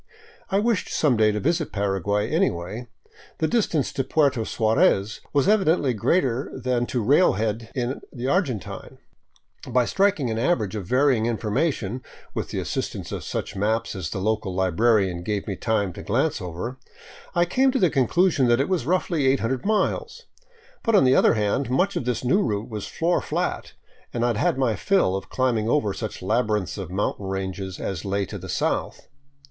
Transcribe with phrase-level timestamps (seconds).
[0.49, 2.87] I wished some day to visit Paraguay, anyway;
[3.37, 8.97] the distance to Puerto Suarez was evidently greater than to railhead in the Argentine—
[9.75, 12.01] by striking an average of varying information,
[12.33, 16.41] with the assistance of such maps as the local librarian gave me time to glance
[16.41, 16.79] over,
[17.35, 20.23] I came to the con clusion that it was roughly 800 miles—
[20.83, 23.73] but on the other hand much of this new route was floor flat,
[24.11, 28.03] and I had had my fill of climbing over such labyrinths of mountain ranges as
[28.03, 29.07] lay to the south.